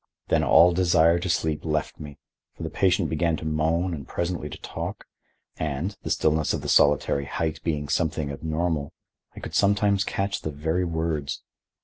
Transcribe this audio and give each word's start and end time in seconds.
Then 0.29 0.43
all 0.43 0.73
desire 0.73 1.19
to 1.19 1.29
sleep 1.29 1.63
left 1.63 1.99
me, 1.99 2.17
for 2.55 2.63
the 2.63 2.71
patient 2.71 3.07
began 3.07 3.35
to 3.37 3.45
moan 3.45 3.93
and 3.93 4.07
presently 4.07 4.49
to 4.49 4.59
talk, 4.59 5.05
and, 5.57 5.95
the 6.01 6.09
stillness 6.09 6.53
of 6.53 6.61
the 6.61 6.69
solitary 6.69 7.25
height 7.25 7.61
being 7.63 7.87
something 7.87 8.31
abnormal, 8.31 8.93
I 9.35 9.39
could 9.41 9.53
sometimes 9.53 10.03
catch 10.03 10.41
the 10.41 10.49
very 10.49 10.85
words. 10.85 11.43